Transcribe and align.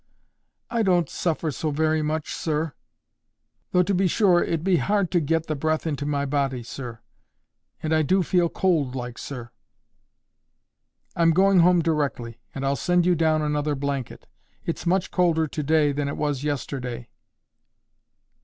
"I 0.71 0.81
don't 0.81 1.11
suffer 1.11 1.51
so 1.51 1.69
wery 1.69 2.01
much, 2.01 2.33
sir; 2.33 2.73
though 3.71 3.83
to 3.83 3.93
be 3.93 4.07
sure 4.07 4.43
it 4.43 4.63
be 4.63 4.77
hard 4.77 5.11
to 5.11 5.19
get 5.19 5.45
the 5.45 5.53
breath 5.55 5.85
into 5.85 6.07
my 6.07 6.25
body, 6.25 6.63
sir. 6.63 7.01
And 7.83 7.93
I 7.93 8.01
do 8.01 8.23
feel 8.23 8.49
cold 8.49 8.95
like, 8.95 9.19
sir." 9.19 9.51
"I'm 11.15 11.29
going 11.33 11.59
home 11.59 11.83
directly, 11.83 12.39
and 12.55 12.65
I'll 12.65 12.75
send 12.75 13.05
you 13.05 13.13
down 13.13 13.43
another 13.43 13.75
blanket. 13.75 14.25
It's 14.65 14.87
much 14.87 15.11
colder 15.11 15.45
to 15.45 15.61
day 15.61 15.91
than 15.91 16.07
it 16.07 16.17
was 16.17 16.43
yesterday." 16.43 17.07